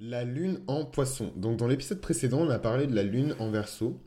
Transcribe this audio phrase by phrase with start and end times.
[0.00, 1.32] La lune en poisson.
[1.36, 4.00] Donc dans l'épisode précédent, on a parlé de la lune en verso.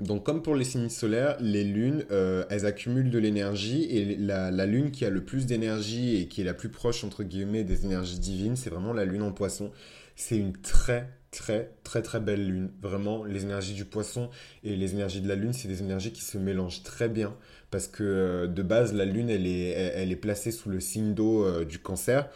[0.00, 4.50] Donc comme pour les signes solaires, les lunes, euh, elles accumulent de l'énergie et la,
[4.64, 7.84] lune qui a le plus d'énergie et qui est la plus proche, entre guillemets, des
[7.84, 9.70] énergies divines, c'est vraiment la lune en poisson.
[10.16, 12.70] C'est une très très très très belle lune.
[12.80, 14.30] Vraiment, les énergies du poisson
[14.64, 17.36] et les énergies de la lune, c'est des énergies qui se mélangent très bien
[17.70, 20.80] parce que euh, de base, la lune, elle est, elle, elle est placée sous le
[20.80, 22.30] signe d'eau euh, du cancer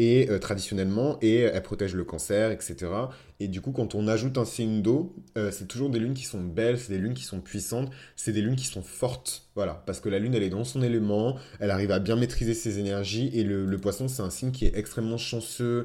[0.00, 2.90] et euh, traditionnellement, et elle protège le cancer, etc.
[3.38, 6.24] Et du coup, quand on ajoute un signe d'eau, euh, c'est toujours des lunes qui
[6.24, 9.82] sont belles, c'est des lunes qui sont puissantes, c'est des lunes qui sont fortes, voilà,
[9.84, 12.78] parce que la lune, elle est dans son élément, elle arrive à bien maîtriser ses
[12.78, 15.84] énergies, et le, poisson, c'est un signe qui est extrêmement chanceux,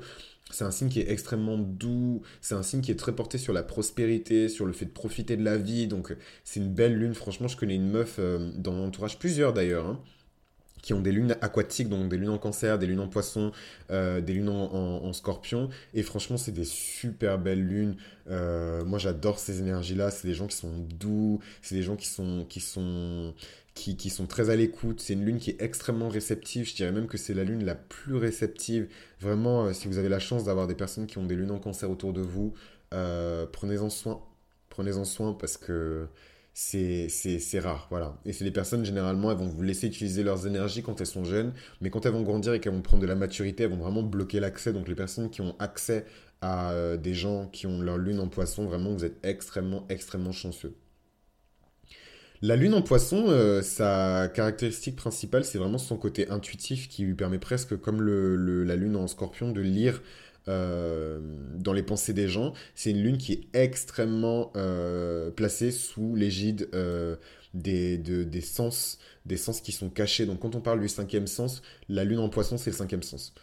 [0.49, 3.51] c'est un signe qui est extrêmement doux, c'est un signe qui est très porté sur
[3.51, 7.13] la prospérité, sur le fait de profiter de la vie, donc c'est une belle lune,
[7.13, 9.99] franchement, je connais une meuf euh, dans mon entourage, plusieurs d'ailleurs, hein,
[10.85, 13.51] qui ont des lunes aquatiques, donc des lunes en cancer, des lunes en poisson,
[13.89, 15.69] euh, des lunes en, scorpion.
[15.95, 17.95] Et franchement, c'est des super belles lunes.
[18.29, 20.11] Euh, moi, j'adore ces énergies-là.
[20.11, 23.33] C'est des gens qui sont doux, c'est des gens qui sont, qui sont,
[23.73, 25.01] qui, sont très à l'écoute.
[25.01, 26.69] C'est une lune qui est extrêmement réceptive.
[26.69, 28.87] Je dirais même que c'est la lune la plus réceptive.
[29.19, 31.59] Vraiment, euh, si vous avez la chance d'avoir des personnes qui ont des lunes en
[31.59, 32.53] cancer autour de vous,
[32.91, 34.21] prenez-en soin.
[34.69, 36.07] Prenez-en soin parce que
[36.57, 38.17] c'est rare, voilà.
[38.25, 41.25] Et c'est des personnes, généralement, elles vont vous laisser utiliser leurs énergies quand elles sont
[41.25, 43.77] jeunes, mais quand elles vont grandir et qu'elles vont prendre de la maturité, elles vont
[43.77, 44.71] vraiment bloquer l'accès.
[44.73, 46.05] Donc les personnes qui ont accès
[46.41, 50.31] à euh, des gens qui ont leur lune en poisson, vraiment, vous êtes extrêmement, extrêmement
[50.31, 50.75] chanceux.
[52.41, 57.15] La lune en poisson, euh, sa caractéristique principale, c'est vraiment son côté intuitif qui lui
[57.15, 60.01] permet presque, comme le- la lune en scorpion, de lire
[60.47, 61.19] euh,
[61.55, 62.53] dans les pensées des gens.
[62.75, 67.15] C'est une lune qui est extrêmement euh, placée sous l'égide euh,
[67.53, 70.25] des, de- des sens, des sens qui sont cachés.
[70.25, 73.33] Donc quand on parle du cinquième sens, la lune en poisson, c'est le cinquième sens.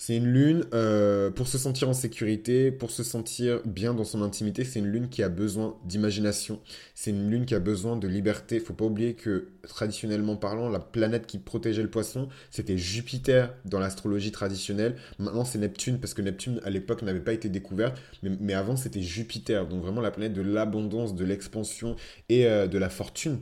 [0.00, 4.22] C'est une lune euh, pour se sentir en sécurité, pour se sentir bien dans son
[4.22, 4.64] intimité.
[4.64, 6.60] C'est une lune qui a besoin d'imagination.
[6.94, 8.60] C'est une lune qui a besoin de liberté.
[8.60, 13.80] Faut pas oublier que traditionnellement parlant, la planète qui protégeait le poisson, c'était Jupiter dans
[13.80, 14.94] l'astrologie traditionnelle.
[15.18, 19.02] Maintenant, c'est Neptune parce que Neptune à l'époque n'avait pas été découverte, mais, avant c'était
[19.02, 19.66] Jupiter.
[19.66, 21.96] Donc vraiment la planète de l'abondance, de l'expansion
[22.28, 23.40] et euh, de la fortune.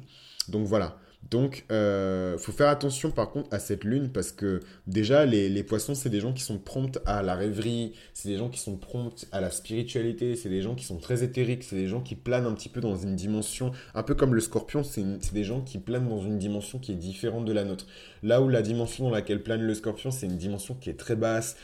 [0.49, 0.99] Donc voilà.
[1.31, 5.62] Donc, euh, faut faire attention par contre à cette lune parce que déjà, les, les
[5.64, 8.76] poissons, c'est des gens qui sont prompts à la rêverie, c'est des gens qui sont
[8.76, 12.15] prompts à la spiritualité, c'est des gens qui sont très éthériques, c'est des gens qui
[12.15, 15.62] planent un petit peu dans une dimension, un peu comme le scorpion, c'est des gens
[15.62, 17.86] qui planent dans une dimension qui est différente de la nôtre.
[18.22, 21.16] Là où la dimension dans laquelle plane le scorpion, c'est une dimension qui est très
[21.16, 21.56] basse,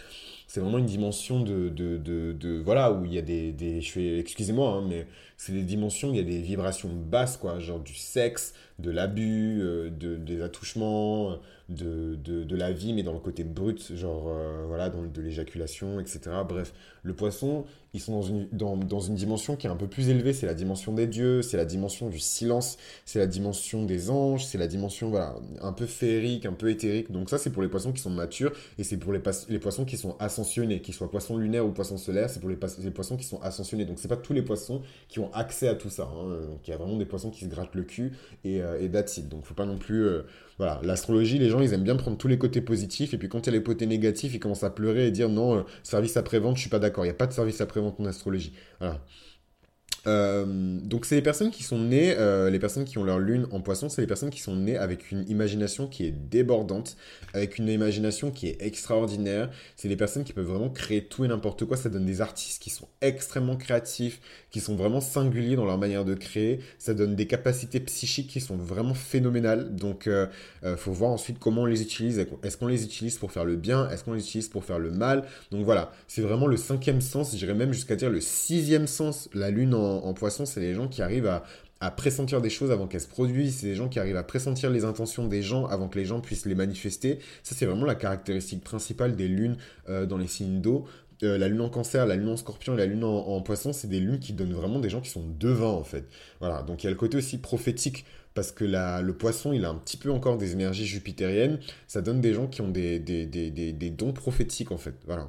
[0.47, 3.93] c'est vraiment une dimension de, de, de, voilà, où il y a des, des je
[3.93, 7.59] fais, excusez-moi, hein, mais c'est des dimensions, où il y a des vibrations basses, quoi,
[7.59, 11.39] genre du sexe, de l'abus, euh, de, des attouchements,
[11.75, 16.01] de, de, la vie, mais dans le côté brut, genre, euh, voilà, dans, de l'éjaculation,
[16.01, 16.21] etc.
[16.49, 16.73] Bref,
[17.03, 20.09] le poisson, ils sont dans une, dans, dans une dimension qui est un peu plus
[20.09, 24.11] élevée, c'est la dimension des dieux, c'est la dimension du silence, c'est la dimension des
[24.11, 27.11] anges, c'est la dimension, voilà, un peu féerique, un peu éthérique.
[27.11, 29.85] Donc ça, c'est pour les poissons qui sont matures, et c'est pour les, les poissons
[29.85, 33.17] qui sont ascensionnés, qu'ils soient poissons lunaires ou poissons solaires, c'est pour les, les poissons
[33.17, 33.85] qui sont ascensionnés.
[33.85, 36.05] Donc c'est pas tous les poissons qui ont accès à tout ça.
[36.05, 36.47] hein.
[36.49, 38.13] Donc il y a vraiment des poissons qui se grattent le cul
[38.45, 39.21] et, euh, et that's.
[39.21, 40.05] Donc faut pas non plus...
[40.05, 40.23] euh,
[40.59, 43.41] voilà, l'astrologie, les gens, ils aiment bien prendre tous les côtés positifs, et puis quand
[43.47, 46.17] il y a les côtés négatifs, ils commencent à pleurer et dire non, euh, service
[46.17, 48.53] après-vente, je suis pas d'accord, il n'y a pas de service après-vente en astrologie.
[48.81, 49.05] Voilà.
[50.07, 50.45] Euh,
[50.83, 53.61] donc c'est les personnes qui sont nées, euh, les personnes qui ont leur lune en
[53.61, 56.97] poisson, c'est les personnes qui sont nées avec une imagination qui est débordante,
[57.35, 59.51] avec une imagination qui est extraordinaire.
[59.77, 61.77] C'est les personnes qui peuvent vraiment créer tout et n'importe quoi.
[61.77, 64.21] Ça donne des artistes qui sont extrêmement créatifs,
[64.51, 66.61] qui sont vraiment singuliers dans leur manière de créer.
[66.79, 69.75] Ça donne des capacités psychiques qui sont vraiment phénoménales.
[69.75, 70.27] Donc euh,
[70.65, 72.25] euh, faut voir ensuite comment on les utilise.
[72.43, 73.89] Est-ce qu'on les utilise pour faire le bien?
[73.91, 75.25] Est-ce qu'on les utilise pour faire le mal?
[75.51, 79.29] Donc voilà, c'est vraiment le cinquième sens, j'irais même jusqu'à dire le sixième sens.
[79.35, 81.43] La lune en, en poisson, c'est les gens qui arrivent à,
[81.97, 84.85] pressentir des choses avant qu'elles se produisent, c'est les gens qui arrivent à pressentir les
[84.85, 87.19] intentions des gens avant que les gens puissent les manifester.
[87.43, 89.57] Ça, c'est vraiment la caractéristique principale des lunes
[89.89, 90.87] euh, dans les signes d'eau.
[91.25, 93.89] Euh, la lune en cancer, la lune en scorpion et la lune en, poisson, c'est
[93.89, 96.05] des lunes qui donnent vraiment des gens qui sont devins en fait.
[96.41, 99.65] Voilà, donc il y a le côté aussi prophétique parce que la, le poisson, il
[99.65, 101.61] a un petit peu encore des énergies jupitériennes.
[101.87, 104.95] Ça donne des gens qui ont des, des, des, des, des dons prophétiques en fait.
[105.07, 105.29] Voilà.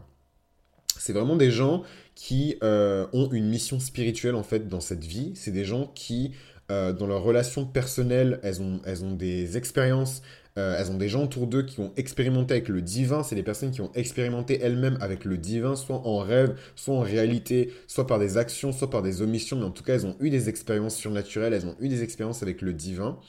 [1.03, 1.83] C'est vraiment des gens
[2.15, 5.33] qui euh, ont une mission spirituelle en fait dans cette vie.
[5.35, 6.31] C'est des gens qui,
[6.71, 10.21] euh, dans leurs relations personnelles, elles ont, elles ont des expériences,
[10.57, 13.21] euh, elles ont des gens autour d'eux qui ont expérimenté avec le divin.
[13.21, 17.01] C'est des personnes qui ont expérimenté elles-mêmes avec le divin, soit en rêve, soit en
[17.01, 19.57] réalité, soit par des actions, soit par des omissions.
[19.57, 22.43] Mais en tout cas, elles ont eu des expériences surnaturelles, elles ont eu des expériences
[22.43, 23.19] avec le divin.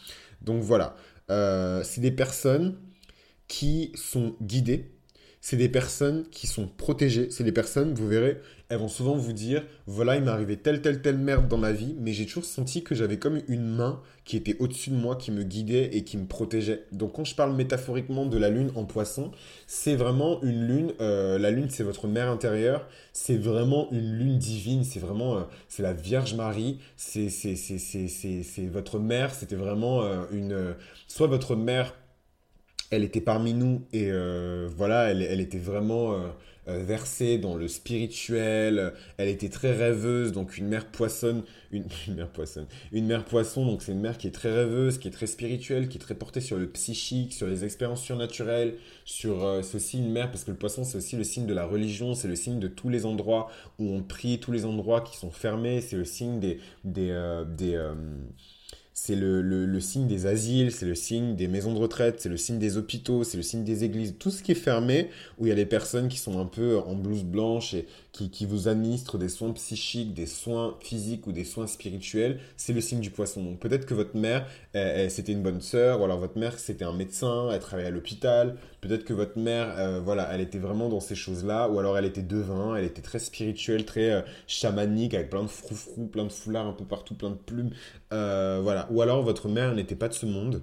[0.43, 0.95] Donc voilà,
[1.83, 2.77] c'est des personnes
[3.49, 4.94] qui sont guidées
[5.45, 7.29] c'est des personnes qui sont protégées.
[7.31, 10.81] C'est des personnes, vous verrez, elles vont souvent vous dire voilà, il m'est arrivé telle,
[10.81, 14.01] telle, telle merde dans ma vie, mais j'ai toujours senti que j'avais comme une main
[14.25, 16.87] qui était au-dessus de moi, qui me guidait et qui me protégeait.
[16.93, 19.33] Donc, quand je parle métaphoriquement de la lune en poisson,
[19.67, 20.93] c'est vraiment une lune.
[21.03, 22.89] Euh, la lune, c'est votre mère intérieure.
[23.13, 24.83] C'est vraiment une lune divine.
[24.83, 25.37] C'est vraiment.
[25.37, 26.79] Euh, c'est la Vierge Marie.
[26.97, 27.29] C'est
[28.73, 29.35] votre mère.
[29.35, 30.75] C'était vraiment euh, une.
[31.07, 31.93] soit votre mère
[32.91, 36.29] elle était parmi nous et euh, voilà, elle, était vraiment euh,
[36.69, 38.93] euh, versée dans le spirituel.
[39.17, 41.43] Elle était très rêveuse, donc une mère poissonne,
[41.73, 45.09] une, mère poissonne, une mère poisson, donc c'est une mère qui est très rêveuse, qui
[45.09, 49.61] est très spirituelle, qui est très portée sur le psychique, sur les expériences surnaturelles, sur
[49.63, 52.15] c'est aussi une mère parce que le poisson c'est aussi le signe de la religion,
[52.15, 55.31] c'est le signe de tous les endroits où on prie, tous les endroits qui sont
[55.31, 57.13] fermés, c'est le signe des, des
[58.97, 62.61] c'est le, signe des asiles, c'est le signe des maisons de retraite, c'est le signe
[62.61, 65.53] des hôpitaux, c'est le signe des églises, tout ce qui est fermé, où il y
[65.53, 69.29] a des personnes qui sont un peu en blouse blanche et qui, vous administrent des
[69.29, 73.43] soins psychiques, des soins physiques ou des soins spirituels, c'est le signe du poisson.
[73.43, 74.47] Donc peut-être que votre mère,
[75.09, 78.57] c'était une bonne sœur, ou alors votre mère, c'était un médecin, elle travaillait à l'hôpital,
[78.81, 82.05] peut-être que votre mère, euh, voilà, elle était vraiment dans ces choses-là, ou alors elle
[82.05, 86.33] était devin, elle était très spirituelle, très euh, chamanique, avec plein de froufrous, plein de
[86.33, 87.71] foulards un peu partout, plein de plumes,
[88.13, 88.89] euh, voilà.
[88.91, 90.63] Ou alors votre mère n'était pas de ce monde,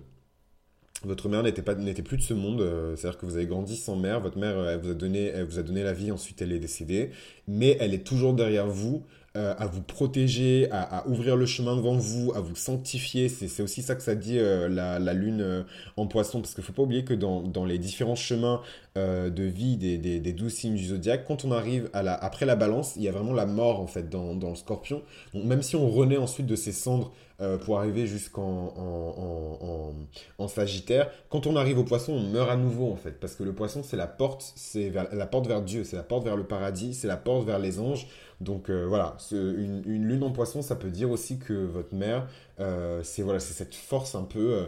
[1.03, 3.75] votre mère n'était pas n'était plus de ce monde, euh, c'est-à-dire que vous avez grandi
[3.75, 6.41] sans mère, votre mère elle vous a donné elle vous a donné la vie, ensuite
[6.41, 7.11] elle est décédée,
[7.47, 9.03] mais elle est toujours derrière vous
[9.37, 13.29] euh, à vous protéger, à, ouvrir le chemin devant vous, à vous sanctifier.
[13.29, 15.63] C'est aussi ça que ça dit euh, la, lune
[15.95, 18.61] en poisson, parce qu'il faut pas oublier que dans, dans les différents chemins
[18.97, 22.45] de vie des, des, des, douze signes du zodiaque, quand on arrive à la, après
[22.45, 25.01] la balance, il y a vraiment la mort en fait dans, dans le scorpion.
[25.33, 29.93] Donc même si on renaît ensuite de ses cendres euh, pour arriver jusqu'en en,
[30.37, 31.09] en, Sagittaire.
[31.29, 33.81] Quand on arrive au poisson, on meurt à nouveau en fait, parce que le poisson
[33.83, 37.07] c'est la porte, c'est la porte vers Dieu, c'est la porte vers le paradis, c'est
[37.07, 38.07] la porte vers les anges.
[38.41, 42.27] Donc euh, voilà, une, une, lune en poisson, ça peut dire aussi que votre mère,
[42.59, 44.67] euh, c'est voilà, c'est cette force un peu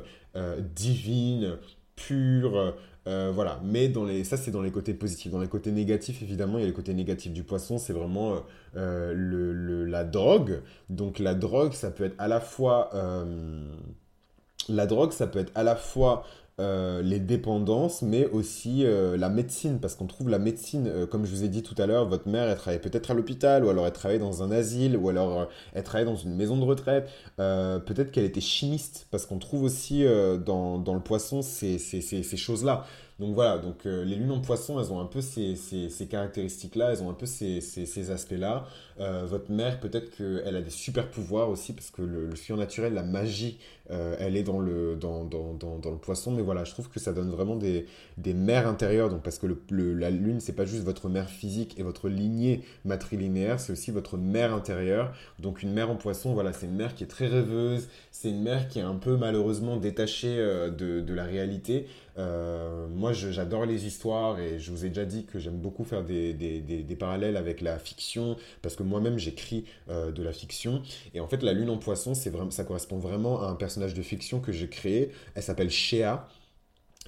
[0.75, 1.57] divine,
[1.95, 5.31] pure, euh, voilà, mais dans les, ça c'est dans les côtés positifs.
[5.31, 8.33] Dans les côtés négatifs, évidemment, il y a les côtés négatifs du poisson, c'est vraiment
[8.33, 8.39] euh,
[8.77, 10.61] euh, la drogue.
[10.89, 12.89] Donc la drogue, ça peut être à la fois...
[14.69, 16.23] la drogue, ça peut être à la fois
[16.59, 21.25] euh, les dépendances, mais aussi euh, la médecine, parce qu'on trouve la médecine, euh, comme
[21.25, 23.69] je vous ai dit tout à l'heure, votre mère, elle travaillait peut-être à l'hôpital, ou
[23.69, 27.09] alors elle travaillait dans un asile, ou alors elle travaillait dans une maison de retraite,
[27.37, 30.05] peut-être qu'elle était chimiste, parce qu'on trouve aussi
[30.45, 32.85] dans, le poisson ces choses-là.
[33.23, 35.55] Donc voilà, donc les lunes en poisson, elles ont un peu ces,
[36.09, 38.65] caractéristiques-là, elles ont un peu ces, aspects-là.
[38.97, 43.59] votre mère, peut-être qu'elle a des super pouvoirs aussi, parce que le, surnaturel, la magie,
[43.89, 44.99] elle est dans le,
[46.01, 47.85] poisson, mais voilà, je trouve que ça donne vraiment des,
[48.33, 49.09] mères intérieures.
[49.21, 53.71] Parce que la lune, c'est pas juste votre mère physique et votre lignée matrilinéaire, c'est
[53.71, 55.13] aussi votre mère intérieure.
[55.39, 58.41] Donc, une mère en poisson, voilà, c'est une mère qui est très rêveuse, c'est une
[58.41, 61.87] mère qui est un peu malheureusement détachée euh, de la réalité.
[62.17, 66.03] Euh, moi, j'adore les histoires et je vous ai déjà dit que j'aime beaucoup faire
[66.03, 70.81] des, parallèles avec la fiction parce que moi-même j'écris euh, de la fiction.
[71.13, 74.39] Et en fait, la lune en poisson, ça correspond vraiment à un personnage de fiction
[74.39, 75.11] que j'ai créé.
[75.35, 76.27] Elle s'appelle Shea.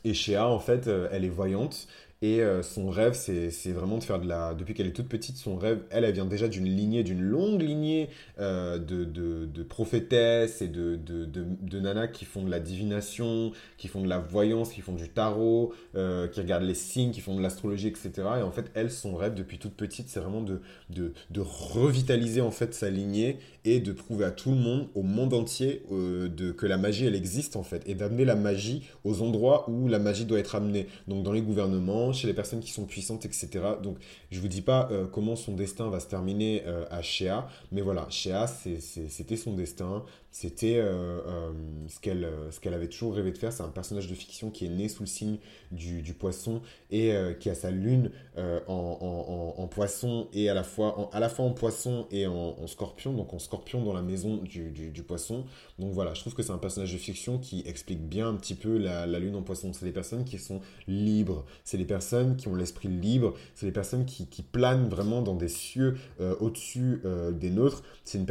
[0.04, 1.88] Et Shea, en fait, euh, elle est voyante.
[2.22, 4.54] Et euh, son rêve, c'est vraiment de faire de la...
[4.54, 7.62] Depuis qu'elle est toute petite, son rêve, elle, elle vient déjà d'une lignée, d'une longue
[7.62, 12.60] lignée euh, de, de, de, prophétesses et de, de, de, nanas qui font de la
[12.60, 17.22] divination, qui font de la voyance, qui font du tarot, qui regardent les signes, qui
[17.22, 18.12] font de l'astrologie, etc.
[18.40, 22.52] Et en fait, elle, son rêve depuis toute petite, c'est vraiment de, de, revitaliser en
[22.52, 26.52] fait sa lignée et de prouver à tout le monde, au monde entier, euh, de,
[26.52, 30.00] que la magie, elle existe en fait, et d'amener la magie aux endroits où la
[30.00, 30.88] magie doit être amenée.
[31.08, 33.50] Donc dans les gouvernements, chez les personnes qui sont puissantes, etc.
[33.82, 33.98] Donc
[34.32, 37.82] je vous dis pas euh, comment son destin va se terminer euh, à Shea, mais
[37.82, 40.04] voilà, Shea, c'était son destin,
[40.36, 40.82] c'était
[41.88, 43.54] ce qu'elle ce qu'elle avait toujours rêvé de faire.
[43.54, 45.38] C'est un personnage de fiction qui est né sous le signe
[45.72, 46.62] du, poisson
[46.92, 48.12] et qui a sa lune
[48.68, 53.14] en, poisson et à la fois en, à la fois en poisson et en, scorpion,
[53.14, 55.46] donc en scorpion dans la maison du, poisson.
[55.80, 58.56] Donc voilà, je trouve que c'est un personnage de fiction qui explique bien un petit
[58.56, 59.72] peu la, lune en poisson.
[59.72, 63.72] C'est des personnes qui sont libres, c'est des personnes qui ont l'esprit libre, c'est des
[63.72, 67.84] personnes qui, qui, planent vraiment dans des cieux euh, au-dessus euh, des nôtres.
[68.04, 68.26] C'est des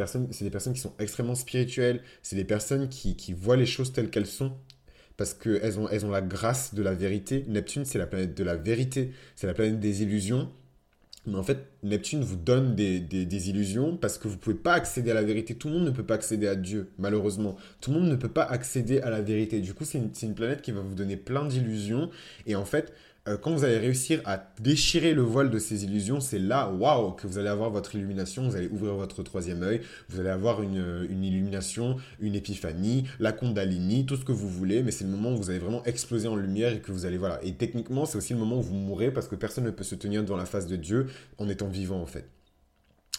[0.49, 4.53] personnes qui sont extrêmement spirituelles, c'est des personnes qui, voient les choses telles qu'elles sont
[5.17, 7.45] parce qu'elles ont, elles ont la grâce de la vérité.
[7.47, 10.49] Neptune, c'est la planète de la vérité, c'est la planète des illusions.
[11.27, 15.11] Mais en fait, Neptune vous donne des, illusions parce que vous ne pouvez pas accéder
[15.11, 15.55] à la vérité.
[15.55, 17.55] Tout le monde ne peut pas accéder à Dieu, malheureusement.
[17.81, 19.59] Tout le monde ne peut pas accéder à la vérité.
[19.59, 22.11] Du coup, c'est une, planète qui va vous donner plein d'illusions.
[22.45, 22.93] Et en fait,
[23.27, 27.11] euh, quand vous allez réussir à déchirer le voile de ces illusions, c'est là, waouh,
[27.13, 30.61] que vous allez avoir votre illumination, vous allez ouvrir votre troisième œil, vous allez avoir
[30.61, 35.09] une, une illumination, une épiphanie, la Kundalini, tout ce que vous voulez, mais c'est le
[35.09, 37.43] moment où vous allez vraiment exploser en lumière et que vous allez, voilà.
[37.43, 39.95] Et techniquement, c'est aussi le moment où vous mourrez parce que personne ne peut se
[39.95, 42.34] tenir devant la face de Dieu en étant vivant, en fait.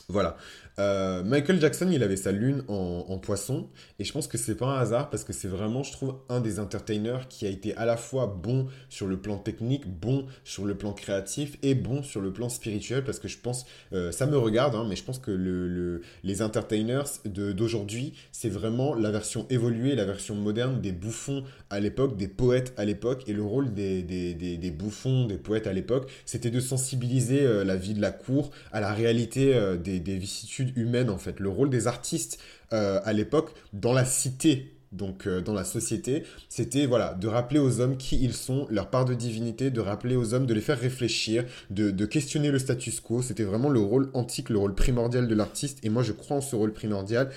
[0.09, 0.37] Voilà.
[0.79, 3.67] Euh, Michael Jackson, il avait sa lune en, poisson,
[3.99, 6.41] et je pense que c'est pas un hasard parce que c'est vraiment, je trouve, un
[6.41, 10.67] des entertainers qui a été à la fois bon sur le plan technique, bon sur
[10.67, 14.27] le plan créatif et bon sur le plan spirituel parce que je pense, euh, ça
[14.27, 19.47] me regarde, hein, mais je pense que le, les entertainers d'aujourd'hui, c'est vraiment la version
[19.49, 23.73] évoluée, la version moderne des bouffons à l'époque, des poètes à l'époque, et le rôle
[23.73, 28.03] des, des, des, bouffons, des poètes à l'époque, c'était de sensibiliser euh, la vie de
[28.03, 31.41] la cour à la réalité des, des vicissitudes humaine en fait.
[31.41, 32.39] Le rôle des artistes
[32.73, 37.59] euh, à l'époque dans la cité donc euh, dans la société, c'était voilà de rappeler
[37.59, 40.61] aux hommes qui ils sont, leur part de divinité, de rappeler aux hommes, de les
[40.61, 43.23] faire réfléchir, de, de questionner le status quo.
[43.23, 45.79] C'était vraiment le rôle antique, le rôle primordial de l'artiste.
[45.83, 47.31] Et moi, je crois en ce rôle primordial.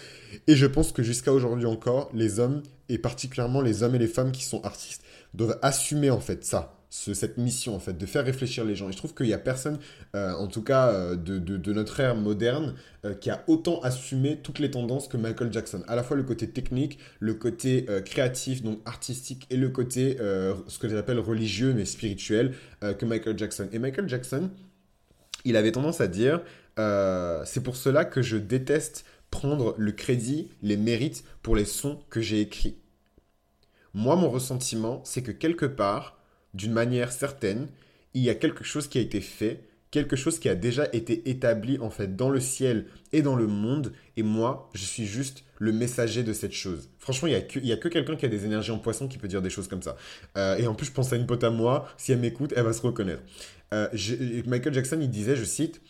[0.47, 4.07] Et je pense que jusqu'à aujourd'hui encore, les hommes, et particulièrement les hommes et les
[4.07, 5.01] femmes qui sont artistes,
[5.33, 8.89] doivent assumer en fait ça cette mission, en fait, de faire réfléchir les gens.
[8.89, 9.79] Et je trouve qu'il n'y a personne,
[10.15, 14.59] euh, en tout cas euh, de, notre ère moderne, euh, qui a autant assumé toutes
[14.59, 15.83] les tendances que Michael Jackson.
[15.87, 20.79] À la fois le côté technique, le côté créatif, donc artistique, et le côté, ce
[20.79, 23.67] que j'appelle religieux, mais spirituel, que Michael Jackson.
[23.71, 24.49] Et Michael Jackson,
[25.45, 26.41] il avait tendance à dire,
[27.45, 32.21] c'est pour cela que je déteste prendre le crédit, les mérites pour les sons que
[32.21, 32.77] j'ai écrits.
[33.93, 36.18] Moi, mon ressentiment, c'est que quelque part,
[36.53, 37.67] d'une manière certaine,
[38.13, 41.29] il y a quelque chose qui a été fait, quelque chose qui a déjà été
[41.29, 45.43] établi en fait dans le ciel et dans le monde, et moi, je suis juste
[45.57, 46.89] le messager de cette chose.
[46.99, 49.41] Franchement, il n'y a que, quelqu'un qui a des énergies en poisson qui peut dire
[49.41, 49.97] des choses comme ça.
[50.37, 52.63] Euh, et en plus, je pense à une pote à moi, si elle m'écoute, elle
[52.63, 53.21] va se reconnaître.
[53.73, 53.87] Euh,
[54.45, 55.81] Michael Jackson, il disait, je cite,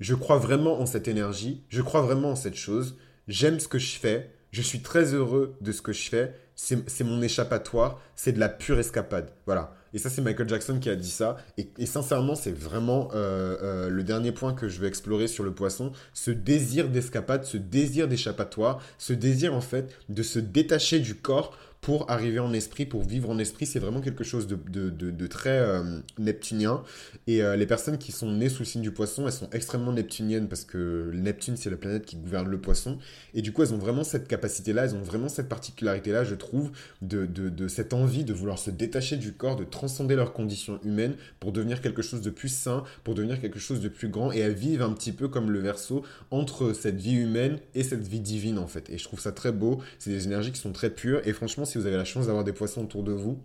[0.00, 2.96] Je crois vraiment en cette énergie, je crois vraiment en cette chose,
[3.28, 7.04] j'aime ce que je fais, je suis très heureux de ce que je fais, c'est
[7.04, 9.30] mon échappatoire, c'est de la pure escapade.
[9.46, 9.74] Voilà.
[9.94, 11.36] Et ça, c'est Michael Jackson qui a dit ça.
[11.56, 15.54] Et, sincèrement, c'est vraiment euh, euh, le dernier point que je vais explorer sur le
[15.54, 15.92] poisson.
[16.12, 21.56] Ce désir d'escapade, ce désir d'échappatoire, ce désir en fait de se détacher du corps
[21.84, 25.98] pour arriver en esprit, pour vivre en esprit, c'est vraiment quelque chose de, très euh,
[26.18, 26.82] neptunien.
[27.26, 29.92] Et euh, les personnes qui sont nées sous le signe du poisson, elles sont extrêmement
[29.92, 32.96] neptuniennes parce que Neptune, c'est la planète qui gouverne le poisson.
[33.34, 36.70] Et du coup, elles ont vraiment cette capacité-là, elles ont vraiment cette particularité-là, je trouve,
[37.02, 41.16] de, de, cette envie de vouloir se détacher du corps, de transcender leurs conditions humaines
[41.38, 44.32] pour devenir quelque chose de plus sain, pour devenir quelque chose de plus grand.
[44.32, 48.08] Et elles vivent un petit peu comme le verso entre cette vie humaine et cette
[48.08, 48.88] vie divine, en fait.
[48.88, 49.82] Et je trouve ça très beau.
[49.98, 51.20] C'est des énergies qui sont très pures.
[51.26, 53.42] Et franchement, si vous avez la chance d'avoir des poissons autour de vous,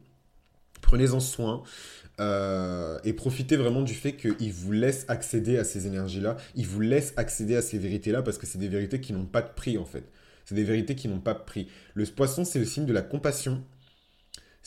[0.81, 1.63] prenez-en soin.
[2.19, 6.81] Euh, et profitez vraiment du fait qu'ils vous laissent accéder à ces énergies-là, ils vous
[6.81, 9.79] laissent accéder à ces vérités-là parce que c'est des vérités qui n'ont pas de prix
[9.79, 10.03] en fait.
[10.45, 11.69] C'est des vérités qui n'ont pas de prix.
[11.95, 13.63] Le poisson, c'est le signe de la compassion,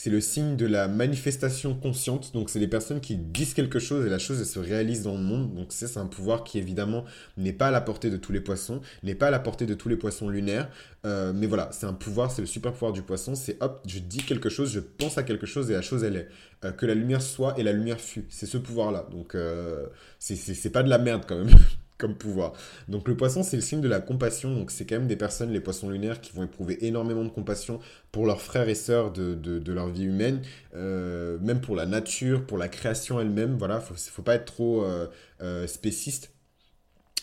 [0.02, 2.32] c'est le signe de la manifestation consciente.
[2.32, 5.22] Donc, c'est des personnes qui disent quelque chose et la chose se réalise dans le
[5.22, 5.54] monde.
[5.54, 7.04] Donc, c'est un pouvoir qui, évidemment,
[7.36, 9.74] n'est pas à la portée de tous les poissons, n'est pas à la portée de
[9.74, 10.68] tous les poissons lunaires.
[11.06, 13.36] Euh, mais voilà, c'est un pouvoir, c'est le super pouvoir du poisson.
[13.36, 16.16] C'est hop, je dis quelque chose, je pense à quelque chose et la chose, elle
[16.16, 16.28] est.
[16.64, 18.26] Euh, que la lumière soit et la lumière fut.
[18.28, 19.06] C'est ce pouvoir-là.
[19.12, 19.86] Donc, euh,
[20.18, 21.54] c'est pas de la merde quand même.
[22.08, 22.52] pouvoir.
[22.88, 24.54] Donc le poisson, c'est le signe de la compassion.
[24.54, 27.80] Donc c'est quand même des personnes, les poissons lunaires, qui vont éprouver énormément de compassion
[28.10, 30.42] pour leurs frères et sœurs de, de, leur vie humaine,
[30.74, 33.56] euh, même pour la nature, pour la création elle-même.
[33.56, 35.06] Voilà, faut, faut pas être trop euh,
[35.40, 36.31] euh, spéciste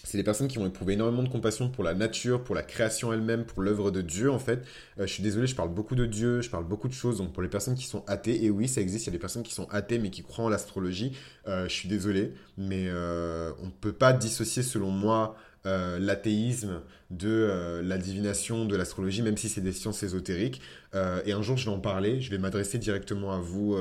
[0.03, 3.13] c'est des personnes qui vont éprouver énormément de compassion pour la nature, pour la création
[3.13, 4.65] elle-même, pour l'œuvre de Dieu en fait.
[4.99, 7.17] Euh, je suis désolé, je parle beaucoup de Dieu, je parle beaucoup de choses.
[7.17, 9.19] Donc pour les personnes qui sont athées, et oui, ça existe, il y a des
[9.19, 11.15] personnes qui sont athées mais qui croient en l'astrologie.
[11.47, 15.35] Euh, je suis désolé, mais euh, on ne peut pas dissocier selon moi
[15.65, 20.61] euh, l'athéisme de euh, la divination, de l'astrologie, même si c'est des sciences ésotériques.
[20.95, 23.77] Euh, et un jour, je vais en parler, je vais m'adresser directement à vous,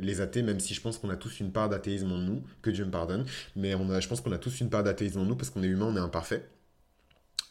[0.00, 2.70] les athées, même si je pense qu'on a tous une part d'athéisme en nous, que
[2.70, 3.24] Dieu me pardonne,
[3.56, 5.86] mais je pense qu'on a tous une part d'athéisme en nous parce qu'on est humain,
[5.88, 6.44] on est imparfait.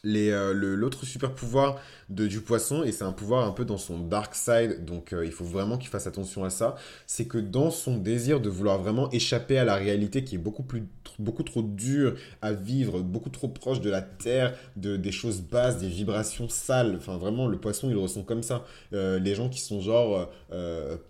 [0.04, 4.34] Euh, l'autre super pouvoir du poisson, et c'est un pouvoir un peu dans son dark
[4.34, 6.74] side, donc euh, il faut vraiment qu'il fasse attention à ça,
[7.06, 10.64] c'est que dans son désir de vouloir vraiment échapper à la réalité qui est beaucoup,
[10.64, 10.82] plus,
[11.20, 15.78] beaucoup trop dure à vivre, beaucoup trop proche de la terre, de, des choses basses,
[15.78, 18.64] des vibrations sales, enfin vraiment le poisson il ressent comme ça.
[18.92, 20.30] Euh, les gens qui sont genre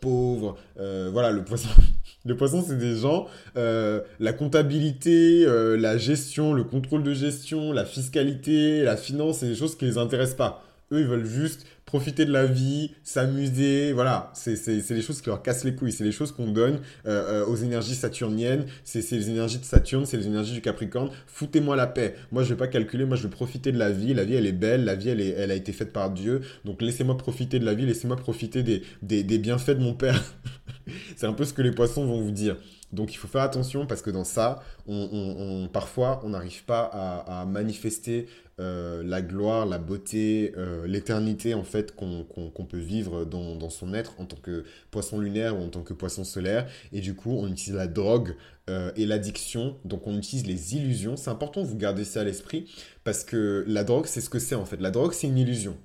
[0.00, 1.68] pauvres, voilà, le poisson,
[2.24, 8.81] le poisson c'est des gens, la comptabilité, la gestion, le contrôle de gestion, la fiscalité,
[8.84, 10.64] la finance, c'est des choses qui les intéressent pas.
[10.92, 14.30] Eux, ils veulent juste profiter de la vie, s'amuser, voilà.
[14.34, 15.92] C'est les choses qui leur cassent les couilles.
[15.92, 18.66] C'est les choses qu'on donne euh, euh, aux énergies saturniennes.
[18.84, 21.10] C'est les énergies de Saturne, c'est les énergies du Capricorne.
[21.26, 22.14] Foutez-moi la paix.
[22.30, 23.06] Moi, je vais pas calculer.
[23.06, 24.12] Moi, je veux profiter de la vie.
[24.12, 24.84] La vie, elle est belle.
[24.84, 26.42] La vie, elle, est, elle a été faite par Dieu.
[26.66, 27.86] Donc, laissez-moi profiter de la vie.
[27.86, 30.22] Laissez-moi profiter des, des, des bienfaits de mon père.
[31.16, 32.56] c'est un peu ce que les poissons vont vous dire.
[32.92, 36.82] Donc il faut faire attention parce que dans ça, on, parfois, on n'arrive pas
[37.26, 38.28] à, manifester
[38.62, 44.20] euh, la gloire, la beauté, euh, l'éternité en fait qu'on peut vivre dans, son être
[44.20, 46.68] en tant que poisson lunaire ou en tant que poisson solaire.
[46.92, 48.36] Et du coup, on utilise la drogue
[48.70, 49.76] euh, et l'addiction.
[49.84, 51.16] Donc on utilise les illusions.
[51.16, 52.70] C'est important vous garder ça à l'esprit
[53.02, 54.80] parce que la drogue, c'est ce que c'est en fait.
[54.80, 55.76] La drogue, c'est une illusion.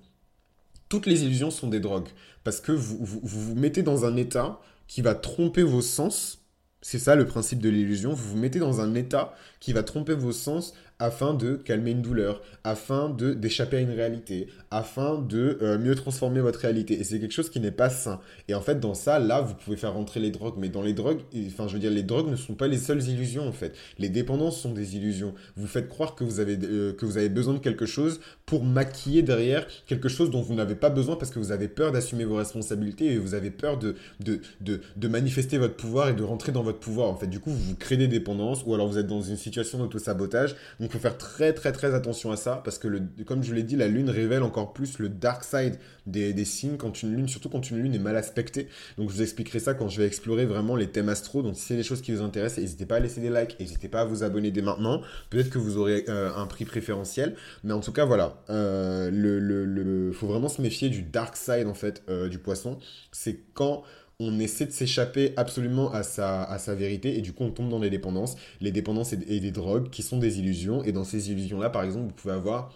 [0.88, 2.10] Toutes les illusions sont des drogues
[2.44, 6.44] parce que vous vous mettez dans un état qui va tromper vos sens.
[6.84, 8.14] C'est ça le principe de l'illusion.
[8.14, 12.02] Vous vous mettez dans un état qui va tromper vos sens afin de calmer une
[12.02, 17.00] douleur, afin de d'échapper à une réalité, afin de euh, mieux transformer votre réalité.
[17.00, 18.20] Et c'est quelque chose qui n'est pas sain.
[18.48, 20.56] Et en fait, dans ça, là, vous pouvez faire rentrer les drogues.
[20.58, 23.04] Mais dans les drogues, enfin, je veux dire, les drogues ne sont pas les seules
[23.08, 23.76] illusions, en fait.
[24.00, 25.34] Les dépendances sont des illusions.
[25.56, 28.64] Vous faites croire que vous avez, euh, que vous avez besoin de quelque chose pour
[28.64, 32.26] maquiller derrière quelque chose dont vous n'avez pas besoin parce que vous avez peur d'assumer
[32.26, 36.24] vos responsabilités et vous avez peur de, de, de, de manifester votre pouvoir et de
[36.24, 37.10] rentrer dans votre pouvoir.
[37.10, 39.78] En fait, du coup, vous, créez des dépendances ou alors vous êtes dans une situation
[39.78, 40.56] d'auto-sabotage.
[40.88, 43.54] Donc, il faut faire très très très attention à ça parce que, le, comme je
[43.54, 45.76] l'ai dit, la lune révèle encore plus le dark side
[46.06, 48.70] des, des, signes quand une lune, surtout quand une lune est mal aspectée.
[48.98, 51.44] Donc, je vous expliquerai ça quand je vais explorer vraiment les thèmes astro.
[51.44, 53.90] Donc, si c'est des choses qui vous intéressent, n'hésitez pas à laisser des likes, n'hésitez
[53.90, 55.02] pas à vous abonner dès maintenant.
[55.30, 57.36] Peut-être que vous aurez euh, un prix préférentiel.
[57.66, 58.42] Mais en tout cas, voilà.
[58.50, 62.80] Euh, le, le, faut vraiment se méfier du dark side en fait euh, du poisson.
[63.12, 63.84] C'est quand
[64.20, 67.70] on essaie de s'échapper absolument à sa, à sa vérité et du coup on tombe
[67.70, 68.36] dans les dépendances.
[68.62, 70.84] Les dépendances et, des drogues qui sont des illusions.
[70.84, 72.74] Et dans ces illusions-là, par exemple, vous pouvez avoir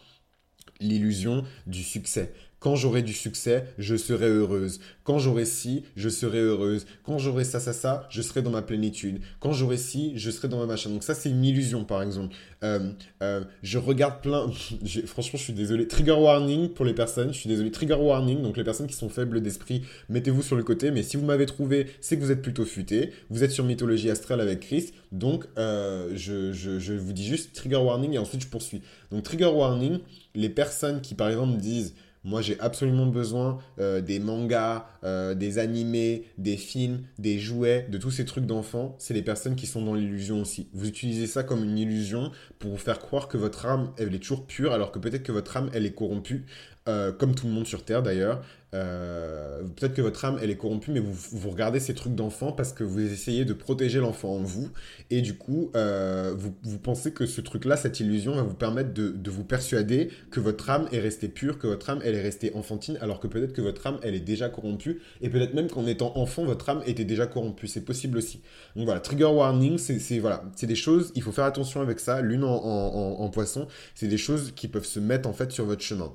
[0.79, 2.33] l'illusion du succès.
[2.61, 4.81] Quand j'aurai du succès, je serai heureuse.
[5.03, 6.85] Quand j'aurai ci, je serai heureuse.
[7.03, 9.19] Quand j'aurai ça, ça, ça, je serai dans ma plénitude.
[9.39, 10.91] Quand j'aurai ci, je serai dans ma machin.
[10.91, 12.35] Donc ça, c'est une illusion, par exemple.
[12.63, 12.91] Euh,
[13.23, 14.47] euh, je regarde plein...
[15.07, 15.87] Franchement, je suis désolé.
[15.87, 17.33] Trigger warning pour les personnes.
[17.33, 17.71] Je suis désolé.
[17.71, 18.43] Trigger warning.
[18.43, 20.91] Donc les personnes qui sont faibles d'esprit, mettez-vous sur le côté.
[20.91, 23.09] Mais si vous m'avez trouvé, c'est que vous êtes plutôt futé.
[23.31, 24.91] Vous êtes sur Mythologie Astrale avec Chris.
[25.11, 28.83] Donc euh, je, je, je vous dis juste trigger warning et ensuite je poursuis.
[29.09, 29.97] Donc trigger warning,
[30.35, 31.95] les personnes qui, par exemple, disent...
[32.23, 37.97] Moi, j'ai absolument besoin euh, des mangas, euh, des animés, des films, des jouets, de
[37.97, 38.95] tous ces trucs d'enfants.
[38.99, 40.69] C'est les personnes qui sont dans l'illusion aussi.
[40.73, 44.45] Vous utilisez ça comme une illusion pour vous faire croire que votre âme, est toujours
[44.45, 46.45] pure, alors que peut-être que votre âme, elle est corrompue.
[46.89, 48.43] Euh, comme tout le monde sur Terre d'ailleurs.
[48.73, 52.51] Euh, peut-être que votre âme, elle est corrompue, mais vous, vous regardez ces trucs d'enfant
[52.51, 54.69] parce que vous essayez de protéger l'enfant en vous.
[55.09, 58.93] Et du coup, euh, vous, vous, pensez que ce truc-là, cette illusion, va vous permettre
[58.93, 62.21] de, de, vous persuader que votre âme est restée pure, que votre âme, elle est
[62.21, 65.01] restée enfantine, alors que peut-être que votre âme, elle est déjà corrompue.
[65.21, 67.67] Et peut-être même qu'en étant enfant, votre âme était déjà corrompue.
[67.67, 68.41] C'est possible aussi.
[68.75, 72.21] Donc voilà, trigger warning, c'est voilà, des choses, il faut faire attention avec ça.
[72.21, 75.65] Lune en, en, en poisson, c'est des choses qui peuvent se mettre en fait sur
[75.65, 76.13] votre chemin.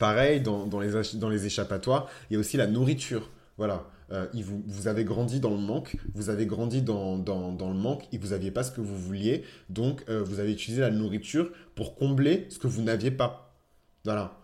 [0.00, 3.28] Pareil, dans, les, échappatoires, il y a aussi la nourriture.
[3.58, 3.84] Voilà.
[4.12, 4.26] Euh,
[4.66, 8.50] vous, avez grandi dans le manque, vous avez grandi dans le manque et vous n'aviez
[8.50, 9.44] pas ce que vous vouliez.
[9.68, 13.54] Donc, euh, vous avez utilisé la nourriture pour combler ce que vous n'aviez pas.
[14.06, 14.38] Voilà.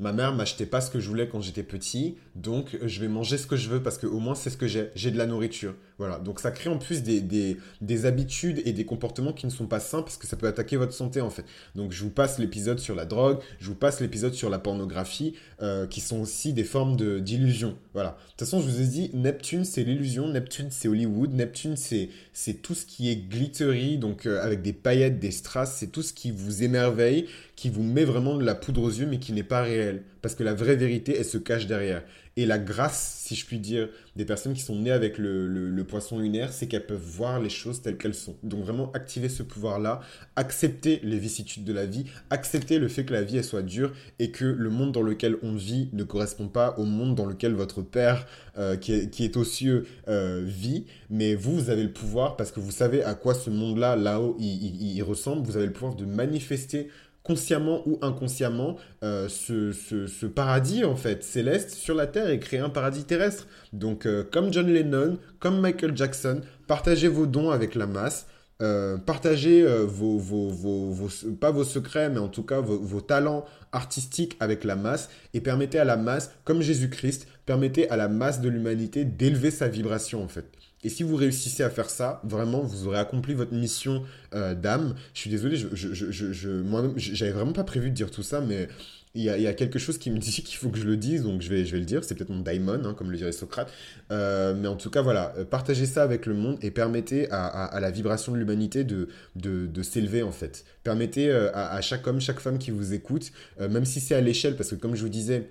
[0.00, 3.36] Ma mère m'achetait pas ce que je voulais quand j'étais petit, donc je vais manger
[3.36, 4.90] ce que je veux parce que au moins c'est ce que j'ai.
[4.94, 5.74] J'ai de la nourriture.
[5.98, 6.20] Voilà.
[6.20, 9.66] Donc ça crée en plus des, des, des, habitudes et des comportements qui ne sont
[9.66, 11.44] pas sains parce que ça peut attaquer votre santé en fait.
[11.74, 15.34] Donc je vous passe l'épisode sur la drogue, je vous passe l'épisode sur la pornographie,
[15.60, 17.76] euh, qui sont aussi des formes d'illusion.
[17.94, 18.10] Voilà.
[18.10, 22.54] De toute façon, je vous ai dit, Neptune c'est l'illusion, Neptune c'est Hollywood, Neptune c'est
[22.62, 26.12] tout ce qui est glittery, donc euh, avec des paillettes, des strass, c'est tout ce
[26.12, 27.26] qui vous émerveille,
[27.58, 30.04] qui vous met vraiment de la poudre aux yeux mais qui n'est pas réel.
[30.22, 32.04] Parce que la vraie vérité, elle se cache derrière.
[32.36, 36.20] Et la grâce, si je puis dire, des personnes qui sont nées avec le, poisson
[36.20, 38.36] lunaire, c'est qu'elles peuvent voir les choses telles qu'elles sont.
[38.44, 39.98] Donc vraiment activer ce pouvoir-là,
[40.36, 43.92] accepter les vicissitudes de la vie, accepter le fait que la vie, elle soit dure
[44.20, 47.54] et que le monde dans lequel on vit ne correspond pas au monde dans lequel
[47.54, 48.24] votre père,
[48.56, 50.86] euh, qui, est, aux cieux, euh, vit.
[51.10, 54.36] Mais vous, vous avez le pouvoir, parce que vous savez à quoi ce monde-là, là-haut,
[54.38, 56.88] il ressemble, vous avez le pouvoir de manifester
[57.28, 62.70] consciemment ou inconsciemment euh, ce, paradis en fait céleste sur la terre et créer un
[62.70, 63.46] paradis terrestre.
[63.74, 68.26] Donc euh, comme John Lennon, comme Michael Jackson, partagez vos dons avec la masse.
[68.60, 74.64] Euh, partagez vos, vos, pas vos secrets, mais en tout cas vos, talents artistiques avec
[74.64, 79.04] la masse et permettez à la masse, comme Jésus-Christ, permettez à la masse de l'humanité
[79.04, 80.46] d'élever sa vibration en fait.
[80.84, 84.94] Et si vous réussissez à faire ça, vraiment, vous aurez accompli votre mission euh, d'âme.
[85.12, 88.22] Je suis désolé, je, je, je, je moi-même, j'avais vraiment pas prévu de dire tout
[88.22, 88.68] ça, mais
[89.14, 91.42] il y, a, quelque chose qui me dit qu'il faut que je le dise, donc
[91.42, 92.04] je vais, je vais le dire.
[92.04, 93.72] C'est peut-être mon daimon, hein, comme le dirait Socrate.
[94.12, 97.76] Euh, mais en tout cas, voilà, euh, partagez ça avec le monde et permettez à,
[97.80, 100.64] la vibration de l'humanité de, s'élever, en fait.
[100.84, 104.70] Permettez à, chaque homme, chaque femme qui vous écoute, même si c'est à l'échelle, parce
[104.70, 105.48] que comme je vous disais,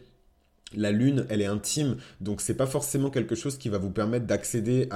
[0.75, 4.25] la lune, elle est intime, donc c'est pas forcément quelque chose qui va vous permettre
[4.25, 4.89] d'accéder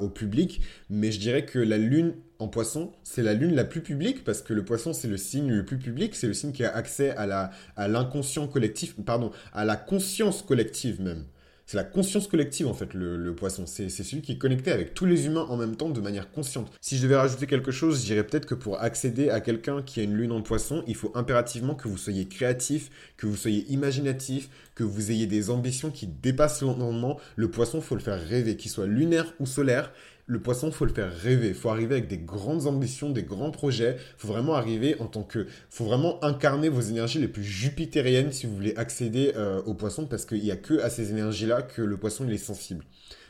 [0.00, 3.82] au public, mais je dirais que la lune en poisson, c'est la lune la plus
[3.82, 6.64] publique parce que le poisson c'est le signe le plus public, c'est le signe qui
[6.64, 11.24] a accès à l'inconscient collectif, pardon, à la conscience collective même.
[11.72, 13.64] C'est la conscience collective en fait, le, poisson.
[13.64, 16.70] C'est celui qui est connecté avec tous les humains en même temps de manière consciente.
[16.82, 20.00] Si je devais rajouter quelque chose, je dirais peut-être que pour accéder à quelqu'un qui
[20.00, 23.64] a une lune en poisson, il faut impérativement que vous soyez créatif, que vous soyez
[23.72, 27.18] imaginatif, que vous ayez des ambitions qui dépassent l'entendement.
[27.36, 29.94] Le poisson, faut le faire rêver, qu'il soit lunaire ou solaire
[30.26, 31.52] le poisson, faut le faire rêver.
[31.52, 33.96] Faut arriver avec des grandes ambitions, des grands projets.
[34.16, 35.46] Faut vraiment arriver en tant que.
[35.68, 40.06] faut vraiment incarner vos énergies les plus jupitériennes si vous voulez accéder euh, au poisson,
[40.06, 42.84] parce qu'il n'y a que à ces énergies-là que le poisson il est sensible.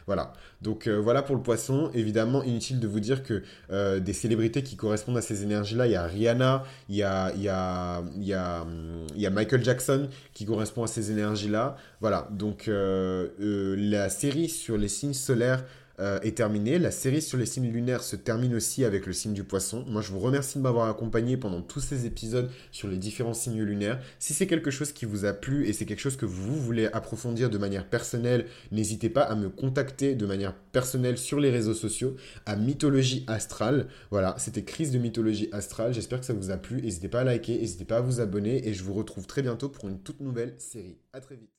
[0.07, 0.33] Voilà.
[0.63, 1.91] Donc euh, voilà pour le poisson.
[1.95, 5.93] Évidemment, inutile de vous dire que euh, des célébrités qui correspondent à ces énergies-là, il
[5.93, 10.89] y a Rihanna, il y a, y a, y a, Michael Jackson qui correspond à
[10.89, 11.77] ces énergies-là.
[12.01, 12.29] Voilà.
[12.33, 15.65] Donc la série sur les signes solaires
[16.01, 16.79] euh, est terminée.
[16.79, 19.85] La série sur les signes lunaires se termine aussi avec le signe du poisson.
[19.89, 23.63] Moi, je vous remercie de m'avoir accompagné pendant tous ces épisodes sur les différents signes
[23.63, 24.01] lunaires.
[24.19, 26.87] Si c'est quelque chose qui vous a plu et c'est quelque chose que vous voulez
[26.87, 31.75] approfondir de manière personnelle, n'hésitez pas à me contacter de manière personnelle sur les réseaux
[31.75, 33.89] sociaux à Mythologie Astrale.
[34.11, 35.93] Voilà, c'était Crise de Mythologie Astrale.
[35.93, 36.81] J'espère que ça vous a plu.
[36.83, 39.69] N'hésitez pas à liker, n'hésitez pas à vous abonner et je vous retrouve très bientôt
[39.69, 40.97] pour une toute nouvelle série.
[41.13, 41.51] À très vite.